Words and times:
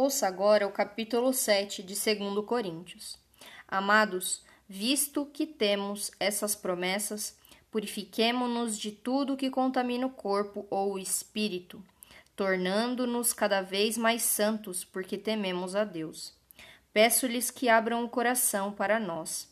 Ouça 0.00 0.28
agora 0.28 0.64
o 0.64 0.70
capítulo 0.70 1.32
7 1.32 1.82
de 1.82 1.94
2 1.94 2.46
Coríntios. 2.46 3.18
Amados, 3.66 4.44
visto 4.68 5.26
que 5.26 5.44
temos 5.44 6.12
essas 6.20 6.54
promessas, 6.54 7.36
purifiquemo-nos 7.68 8.78
de 8.78 8.92
tudo 8.92 9.36
que 9.36 9.50
contamina 9.50 10.06
o 10.06 10.10
corpo 10.10 10.64
ou 10.70 10.92
o 10.92 10.98
espírito, 11.00 11.82
tornando-nos 12.36 13.32
cada 13.32 13.60
vez 13.60 13.98
mais 13.98 14.22
santos, 14.22 14.84
porque 14.84 15.18
tememos 15.18 15.74
a 15.74 15.82
Deus. 15.82 16.32
Peço-lhes 16.92 17.50
que 17.50 17.68
abram 17.68 18.04
o 18.04 18.08
coração 18.08 18.70
para 18.70 19.00
nós. 19.00 19.50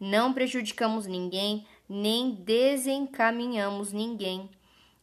Não 0.00 0.34
prejudicamos 0.34 1.06
ninguém, 1.06 1.68
nem 1.88 2.32
desencaminhamos 2.32 3.92
ninguém, 3.92 4.50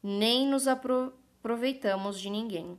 nem 0.04 0.46
nos 0.46 0.68
aproveitamos 0.68 2.20
de 2.20 2.30
ninguém. 2.30 2.78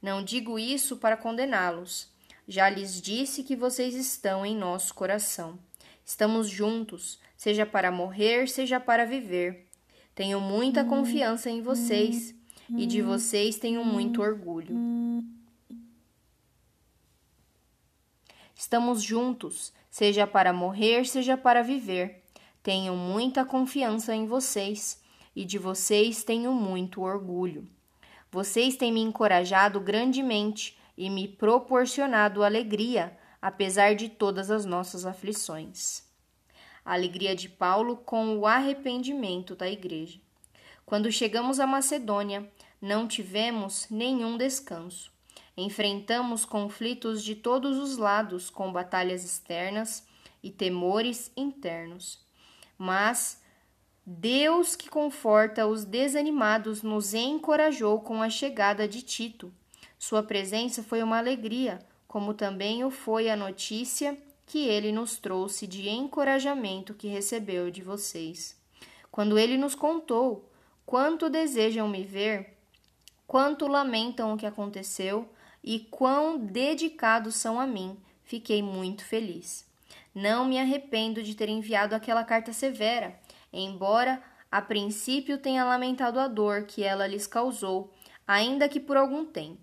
Não 0.00 0.24
digo 0.24 0.58
isso 0.58 0.96
para 0.96 1.16
condená-los. 1.16 2.08
Já 2.48 2.68
lhes 2.68 3.00
disse 3.00 3.44
que 3.44 3.54
vocês 3.54 3.94
estão 3.94 4.44
em 4.44 4.56
nosso 4.56 4.94
coração. 4.94 5.58
Estamos 6.04 6.48
juntos, 6.48 7.20
seja 7.36 7.64
para 7.64 7.92
morrer, 7.92 8.48
seja 8.48 8.80
para 8.80 9.04
viver. 9.04 9.66
Tenho 10.14 10.40
muita 10.40 10.84
confiança 10.84 11.48
em 11.48 11.62
vocês 11.62 12.34
e 12.76 12.86
de 12.86 13.02
vocês 13.02 13.56
tenho 13.58 13.84
muito 13.84 14.20
orgulho. 14.20 14.74
Estamos 18.54 19.02
juntos, 19.02 19.72
seja 19.90 20.26
para 20.26 20.52
morrer, 20.52 21.06
seja 21.06 21.36
para 21.36 21.62
viver. 21.62 22.22
Tenho 22.62 22.94
muita 22.94 23.44
confiança 23.44 24.14
em 24.14 24.26
vocês 24.26 25.00
e 25.34 25.44
de 25.44 25.58
vocês 25.58 26.24
tenho 26.24 26.52
muito 26.52 27.02
orgulho. 27.02 27.66
Vocês 28.32 28.76
têm 28.76 28.92
me 28.92 29.00
encorajado 29.00 29.80
grandemente 29.80 30.78
e 30.96 31.10
me 31.10 31.26
proporcionado 31.26 32.44
alegria, 32.44 33.16
apesar 33.42 33.94
de 33.94 34.08
todas 34.08 34.50
as 34.50 34.64
nossas 34.64 35.04
aflições. 35.04 36.04
A 36.84 36.94
alegria 36.94 37.34
de 37.34 37.48
Paulo 37.48 37.96
com 37.96 38.38
o 38.38 38.46
arrependimento 38.46 39.56
da 39.56 39.68
igreja. 39.68 40.20
Quando 40.86 41.10
chegamos 41.10 41.58
à 41.58 41.66
Macedônia, 41.66 42.50
não 42.80 43.08
tivemos 43.08 43.86
nenhum 43.90 44.36
descanso. 44.36 45.12
Enfrentamos 45.56 46.44
conflitos 46.44 47.24
de 47.24 47.34
todos 47.34 47.78
os 47.78 47.96
lados, 47.96 48.48
com 48.48 48.72
batalhas 48.72 49.24
externas 49.24 50.06
e 50.42 50.50
temores 50.50 51.32
internos. 51.36 52.24
Mas 52.78 53.39
Deus 54.12 54.74
que 54.74 54.90
conforta 54.90 55.68
os 55.68 55.84
desanimados 55.84 56.82
nos 56.82 57.14
encorajou 57.14 58.00
com 58.00 58.20
a 58.20 58.28
chegada 58.28 58.88
de 58.88 59.02
Tito. 59.02 59.52
Sua 59.96 60.20
presença 60.20 60.82
foi 60.82 61.00
uma 61.00 61.18
alegria, 61.18 61.78
como 62.08 62.34
também 62.34 62.82
o 62.82 62.90
foi 62.90 63.30
a 63.30 63.36
notícia 63.36 64.18
que 64.46 64.66
ele 64.66 64.90
nos 64.90 65.16
trouxe 65.16 65.64
de 65.64 65.88
encorajamento 65.88 66.92
que 66.92 67.06
recebeu 67.06 67.70
de 67.70 67.82
vocês. 67.82 68.58
Quando 69.12 69.38
ele 69.38 69.56
nos 69.56 69.76
contou 69.76 70.50
quanto 70.84 71.30
desejam 71.30 71.88
me 71.88 72.02
ver, 72.02 72.58
quanto 73.28 73.68
lamentam 73.68 74.34
o 74.34 74.36
que 74.36 74.44
aconteceu, 74.44 75.28
e 75.62 75.78
quão 75.78 76.36
dedicados 76.36 77.36
são 77.36 77.60
a 77.60 77.66
mim, 77.66 77.96
fiquei 78.24 78.60
muito 78.60 79.04
feliz. 79.04 79.64
Não 80.12 80.44
me 80.44 80.58
arrependo 80.58 81.22
de 81.22 81.36
ter 81.36 81.48
enviado 81.48 81.94
aquela 81.94 82.24
carta 82.24 82.52
severa, 82.52 83.16
embora 83.52 84.22
a 84.50 84.60
princípio 84.60 85.38
tenha 85.38 85.64
lamentado 85.64 86.18
a 86.18 86.28
dor 86.28 86.64
que 86.64 86.82
ela 86.82 87.06
lhes 87.06 87.26
causou, 87.26 87.92
ainda 88.26 88.68
que 88.68 88.80
por 88.80 88.96
algum 88.96 89.24
tempo. 89.24 89.60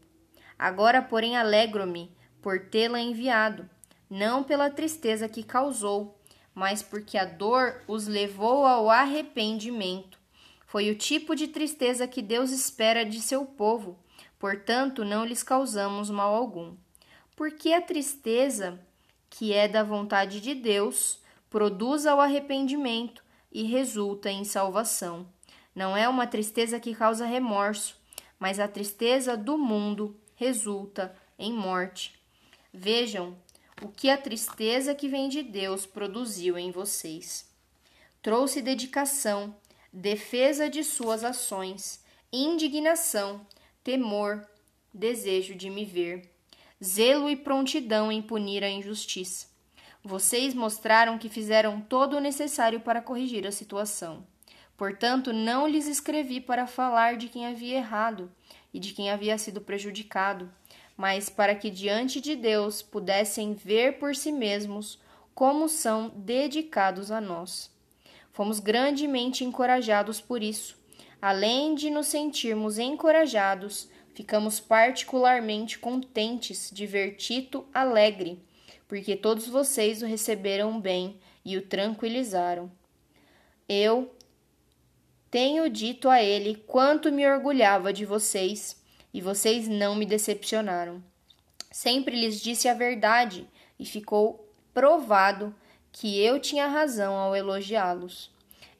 Agora, 0.58 1.02
porém, 1.02 1.38
alegro-me 1.38 2.16
por 2.42 2.68
tê-la 2.68 3.00
enviado, 3.00 3.70
não 4.10 4.44
pela 4.44 4.70
tristeza 4.70 5.28
que 5.28 5.44
causou, 5.44 6.20
mas 6.54 6.82
porque 6.82 7.18
a 7.18 7.26
dor 7.26 7.84
os 7.88 8.08
levou 8.08 8.66
ao 8.66 8.90
arrependimento. 8.90 10.18
Foi 10.66 10.90
o 10.90 10.96
tipo 10.96 11.36
de 11.36 11.48
tristeza 11.48 12.08
que 12.08 12.22
Deus 12.22 12.52
espera 12.52 13.06
de 13.06 13.22
seu 13.22 13.46
povo 13.46 13.98
portanto 14.40 15.04
não 15.04 15.26
lhes 15.26 15.44
causamos 15.44 16.10
mal 16.10 16.34
algum. 16.34 16.76
Porque 17.36 17.74
a 17.74 17.82
tristeza, 17.82 18.80
que 19.30 19.54
é 19.54 19.68
da 19.68 19.84
vontade 19.84 20.42
de 20.42 20.56
Deus, 20.56 21.22
produz 21.50 22.06
ao 22.06 22.20
arrependimento 22.20 23.24
e 23.58 23.64
resulta 23.64 24.30
em 24.30 24.44
salvação. 24.44 25.28
Não 25.74 25.98
é 25.98 26.08
uma 26.08 26.28
tristeza 26.28 26.80
que 26.80 26.94
causa 26.94 27.26
remorso, 27.26 28.00
mas 28.38 28.60
a 28.60 28.68
tristeza 28.68 29.36
do 29.36 29.58
mundo 29.58 30.16
resulta 30.36 31.18
em 31.40 31.52
morte. 31.52 32.14
Vejam 32.72 33.36
o 33.82 33.88
que 33.88 34.12
a 34.12 34.18
tristeza 34.18 34.94
que 34.94 35.08
vem 35.08 35.28
de 35.28 35.42
Deus 35.42 35.88
produziu 35.88 36.56
em 36.56 36.70
vocês. 36.70 37.50
Trouxe 38.22 38.62
dedicação, 38.62 39.56
defesa 39.92 40.70
de 40.70 40.84
suas 40.84 41.24
ações, 41.24 42.00
indignação, 42.32 43.42
temor, 43.84 44.48
desejo 44.94 45.56
de 45.56 45.68
me 45.72 45.84
ver, 45.84 46.30
zelo 46.84 47.28
e 47.28 47.36
prontidão 47.36 48.12
em 48.12 48.22
punir 48.22 48.64
a 48.64 48.70
injustiça. 48.70 49.48
Vocês 50.04 50.54
mostraram 50.54 51.18
que 51.18 51.30
fizeram 51.30 51.82
todo 51.82 52.18
o 52.18 52.20
necessário 52.20 52.80
para 52.80 53.02
corrigir 53.02 53.46
a 53.46 53.52
situação. 53.52 54.26
Portanto, 54.76 55.34
não 55.34 55.68
lhes 55.68 55.88
escrevi 55.88 56.40
para 56.40 56.68
falar 56.68 57.18
de 57.18 57.28
quem 57.28 57.48
havia 57.48 57.78
errado 57.78 58.32
e 58.74 58.80
de 58.80 58.94
quem 58.94 59.10
havia 59.10 59.38
sido 59.38 59.60
prejudicado, 59.60 60.52
mas 60.96 61.30
para 61.30 61.56
que 61.56 61.70
diante 61.70 62.22
de 62.22 62.36
Deus 62.36 62.82
pudessem 62.82 63.54
ver 63.54 63.98
por 64.00 64.16
si 64.16 64.32
mesmos 64.32 65.00
como 65.34 65.68
são 65.68 66.10
dedicados 66.10 67.12
a 67.12 67.20
nós. 67.20 67.72
Fomos 68.32 68.60
grandemente 68.60 69.44
encorajados 69.44 70.22
por 70.22 70.44
isso 70.44 70.78
Além 71.22 71.74
de 71.74 71.90
nos 71.90 72.08
sentirmos 72.08 72.78
encorajados, 72.78 73.90
ficamos 74.14 74.60
particularmente 74.60 75.80
contentes 75.80 76.70
de 76.72 76.86
ver 76.86 77.16
Tito 77.16 77.66
alegre, 77.74 78.40
porque 78.88 79.16
todos 79.16 79.48
vocês 79.48 80.02
o 80.02 80.06
receberam 80.06 80.80
bem 80.80 81.20
e 81.44 81.58
o 81.58 81.62
tranquilizaram. 81.62 82.72
Eu 83.68 84.14
tenho 85.30 85.70
dito 85.70 86.10
a 86.10 86.24
ele 86.24 86.56
quanto 86.68 87.12
me 87.12 87.28
orgulhava 87.28 87.92
de 87.92 88.06
vocês, 88.06 88.82
e 89.14 89.22
vocês 89.22 89.68
não 89.68 89.96
me 89.96 90.06
decepcionaram. 90.06 91.04
Sempre 91.72 92.20
lhes 92.20 92.40
disse 92.40 92.68
a 92.68 92.74
verdade, 92.74 93.48
e 93.80 93.86
ficou 93.86 94.48
provado 94.74 95.54
que 95.92 96.20
eu 96.20 96.40
tinha 96.40 96.68
razão 96.68 97.16
ao 97.16 97.36
elogiá-los. 97.36 98.32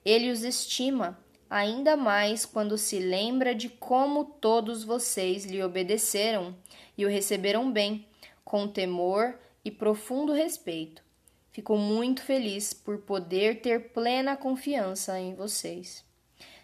Ele 0.06 0.32
os 0.32 0.44
estima 0.44 1.20
ainda 1.50 1.96
mais 1.96 2.46
quando 2.46 2.78
se 2.78 3.00
lembra 3.00 3.56
de 3.56 3.70
como 3.70 4.26
todos 4.26 4.84
vocês 4.84 5.46
lhe 5.46 5.64
obedeceram 5.64 6.56
e 6.98 7.06
o 7.06 7.10
receberam 7.10 7.72
bem, 7.72 8.06
com 8.44 8.68
temor 8.68 9.38
e 9.68 9.72
profundo 9.72 10.32
respeito. 10.32 11.04
Fico 11.52 11.76
muito 11.76 12.22
feliz 12.22 12.74
por 12.74 13.00
poder 13.00 13.60
ter 13.60 13.92
plena 13.92 14.38
confiança 14.38 15.20
em 15.20 15.36
vocês. 15.36 16.06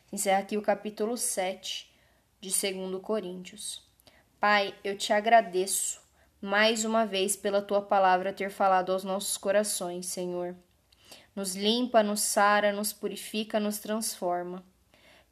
Encerra 0.09 0.39
aqui 0.39 0.55
o 0.55 0.61
capítulo 0.61 1.17
7 1.17 1.93
de 2.39 2.49
2 2.49 3.01
Coríntios. 3.01 3.85
Pai, 4.39 4.73
eu 4.85 4.97
te 4.97 5.11
agradeço 5.11 6.01
mais 6.39 6.85
uma 6.85 7.05
vez 7.05 7.35
pela 7.35 7.61
tua 7.61 7.81
palavra 7.81 8.31
ter 8.31 8.49
falado 8.49 8.93
aos 8.93 9.03
nossos 9.03 9.35
corações, 9.35 10.05
Senhor. 10.05 10.55
Nos 11.35 11.57
limpa, 11.57 12.01
nos 12.01 12.21
sara, 12.21 12.71
nos 12.71 12.93
purifica, 12.93 13.59
nos 13.59 13.79
transforma. 13.79 14.63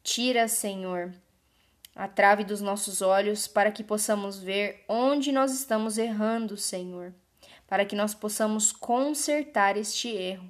Tira, 0.02 0.46
Senhor, 0.46 1.14
a 1.96 2.06
trave 2.06 2.44
dos 2.44 2.60
nossos 2.60 3.00
olhos 3.00 3.46
para 3.48 3.72
que 3.72 3.82
possamos 3.82 4.38
ver 4.38 4.84
onde 4.86 5.32
nós 5.32 5.52
estamos 5.52 5.96
errando, 5.96 6.58
Senhor, 6.58 7.14
para 7.72 7.86
que 7.86 7.96
nós 7.96 8.14
possamos 8.14 8.70
consertar 8.70 9.78
este 9.78 10.08
erro, 10.08 10.44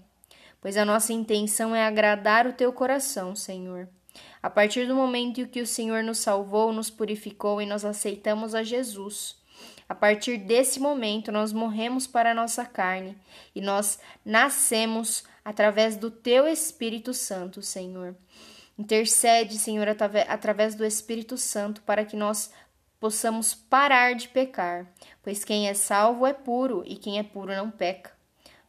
pois 0.61 0.77
a 0.77 0.85
nossa 0.85 1.13
intenção 1.13 1.73
é 1.73 1.87
agradar 1.87 2.49
o 2.49 2.53
teu 2.53 2.73
coração, 2.73 3.37
Senhor. 3.37 3.89
A 4.43 4.51
partir 4.51 4.89
do 4.89 4.97
momento 4.97 5.41
em 5.41 5.47
que 5.47 5.61
o 5.61 5.67
Senhor 5.67 6.03
nos 6.03 6.19
salvou, 6.19 6.73
nos 6.73 6.91
purificou 6.91 7.63
e 7.63 7.65
nós 7.65 7.85
aceitamos 7.85 8.57
a 8.57 8.65
Jesus, 8.65 9.37
a 9.89 9.95
partir 9.95 10.37
desse 10.37 10.81
momento 10.81 11.31
nós 11.31 11.53
morremos 11.53 12.09
para 12.09 12.33
a 12.33 12.35
nossa 12.35 12.65
carne 12.65 13.17
e 13.55 13.61
nós 13.61 14.01
nascemos 14.25 15.23
através 15.45 15.97
do 15.97 16.11
teu 16.11 16.49
Espírito 16.49 17.15
Santo, 17.15 17.63
Senhor. 17.63 18.17
Intercede, 18.77 19.59
Senhor, 19.59 19.87
através 20.27 20.75
do 20.75 20.85
Espírito 20.85 21.37
Santo, 21.37 21.83
para 21.83 22.05
que 22.05 22.17
nós 22.17 22.51
possamos 23.03 23.53
parar 23.53 24.15
de 24.15 24.29
pecar, 24.29 24.87
pois 25.25 25.45
quem 25.45 25.69
é 25.69 25.75
salvo 25.75 26.25
é 26.25 26.33
puro 26.33 26.85
e 26.87 26.95
quem 26.95 27.19
é 27.19 27.25
puro 27.25 27.53
não 27.53 27.69
peca. 27.69 28.13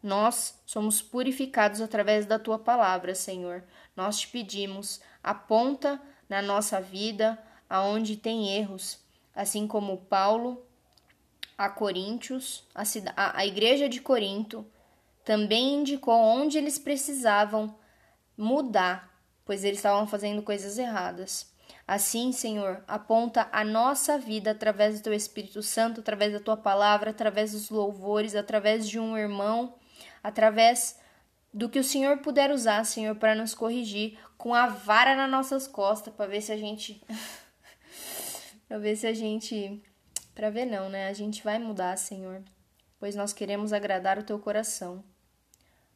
Nós 0.02 0.60
somos 0.66 1.04
purificados 1.04 1.80
através 1.80 2.26
da 2.26 2.40
tua 2.40 2.58
palavra, 2.58 3.14
Senhor. 3.14 3.64
Nós 3.96 4.22
te 4.22 4.28
pedimos, 4.30 5.00
aponta 5.24 6.02
na 6.28 6.42
nossa 6.42 6.82
vida 6.82 7.38
aonde 7.70 8.18
tem 8.18 8.58
erros, 8.58 9.00
assim 9.36 9.68
como 9.68 9.98
Paulo 9.98 10.66
a 11.56 11.70
Coríntios, 11.70 12.68
a, 12.74 13.38
a, 13.38 13.46
igreja 13.46 13.88
de 13.88 14.02
Corinto, 14.02 14.66
também 15.24 15.76
indicou 15.76 16.16
onde 16.16 16.58
eles 16.58 16.80
precisavam 16.80 17.76
mudar, 18.36 19.16
pois 19.46 19.64
eles 19.64 19.78
estavam 19.78 20.08
fazendo 20.08 20.42
coisas 20.42 20.80
erradas. 20.80 21.53
Assim, 21.86 22.32
Senhor, 22.32 22.82
aponta 22.88 23.50
a 23.52 23.64
nossa 23.64 24.18
vida 24.18 24.52
através 24.52 25.00
do 25.00 25.04
teu 25.04 25.14
Espírito 25.14 25.62
Santo, 25.62 26.00
através 26.00 26.32
da 26.32 26.40
tua 26.40 26.56
palavra, 26.56 27.12
através 27.12 27.52
dos 27.52 27.70
louvores, 27.70 28.36
através 28.36 28.88
de 28.88 29.00
um 29.00 29.18
irmão, 29.18 29.76
através 30.24 30.98
do 31.54 31.70
que 31.70 31.78
o 31.78 31.84
Senhor 31.84 32.20
puder 32.20 32.52
usar, 32.52 32.86
Senhor, 32.86 33.16
para 33.16 33.36
nos 33.36 33.54
corrigir 33.54 34.18
com 34.38 34.54
a 34.54 34.68
vara 34.68 35.16
nas 35.16 35.30
nossas 35.30 35.68
costas, 35.68 36.14
para 36.14 36.26
ver 36.26 36.42
se 36.42 36.52
a 36.52 36.58
gente 36.58 37.02
para 38.68 38.78
ver 38.78 38.96
se 38.96 39.06
a 39.06 39.14
gente 39.14 39.84
para 40.34 40.50
ver 40.50 40.66
não, 40.66 40.90
né? 40.90 41.10
A 41.10 41.14
gente 41.14 41.44
vai 41.44 41.60
mudar, 41.60 41.98
Senhor, 41.98 42.42
pois 42.98 43.14
nós 43.16 43.34
queremos 43.34 43.72
agradar 43.72 44.18
o 44.18 44.24
teu 44.24 44.40
coração. 44.40 45.04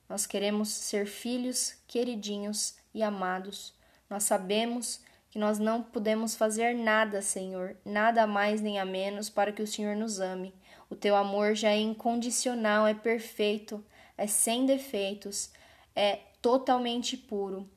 Nós 0.08 0.26
queremos 0.26 0.70
ser 0.70 1.06
filhos 1.08 1.76
queridinhos 1.88 2.76
e 2.94 3.02
amados. 3.02 3.74
Nós 4.10 4.24
sabemos 4.24 5.02
que 5.30 5.40
nós 5.40 5.60
não 5.60 5.84
podemos 5.84 6.36
fazer 6.36 6.74
nada, 6.74 7.22
Senhor, 7.22 7.76
nada 7.86 8.24
a 8.24 8.28
mais 8.28 8.62
nem 8.62 8.80
a 8.80 8.86
menos 8.86 9.30
para 9.30 9.52
que 9.52 9.62
o 9.62 9.68
Senhor 9.68 9.96
nos 9.96 10.20
ame. 10.20 10.54
O 10.90 10.96
teu 10.96 11.16
amor 11.16 11.54
já 11.54 11.70
é 11.70 11.78
incondicional, 11.78 12.88
é 12.88 12.94
perfeito, 12.94 13.84
é 14.18 14.26
sem 14.26 14.66
defeitos, 14.66 15.52
é 15.96 16.20
totalmente 16.42 17.18
puro. 17.18 17.70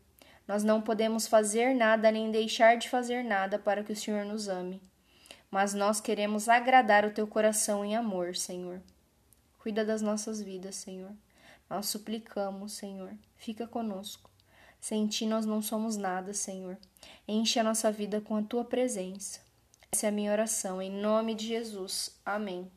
Nós 0.47 0.65
não 0.65 0.81
podemos 0.81 1.27
fazer 1.27 1.75
nada 1.75 2.11
nem 2.11 2.31
deixar 2.31 2.77
de 2.77 2.89
fazer 2.89 3.25
nada 3.25 3.59
para 3.59 3.85
que 3.85 3.93
o 3.93 3.97
Senhor 3.97 4.25
nos 4.25 4.49
ame. 4.49 4.81
Mas 5.51 5.75
nós 5.75 6.01
queremos 6.01 6.49
agradar 6.49 7.05
o 7.05 7.13
teu 7.13 7.27
coração 7.27 7.85
em 7.85 7.97
amor, 7.97 8.37
Senhor. 8.37 8.81
Cuida 9.59 9.85
das 9.85 10.01
nossas 10.01 10.41
vidas, 10.41 10.77
Senhor. 10.77 11.13
Nós 11.69 11.87
suplicamos, 11.87 12.73
Senhor, 12.73 13.13
fica 13.37 13.67
conosco. 13.67 14.31
Sem 14.81 15.07
ti 15.07 15.27
nós 15.27 15.45
não 15.45 15.61
somos 15.61 15.97
nada, 15.97 16.33
Senhor. 16.33 16.79
Enche 17.29 17.59
a 17.59 17.65
nossa 17.65 17.93
vida 17.93 18.21
com 18.21 18.37
a 18.37 18.43
tua 18.43 18.65
presença. 18.65 19.41
Essa 19.93 20.07
é 20.07 20.09
a 20.09 20.13
minha 20.13 20.33
oração, 20.33 20.81
em 20.81 20.91
nome 20.91 21.35
de 21.35 21.47
Jesus. 21.47 22.19
Amém. 22.25 22.71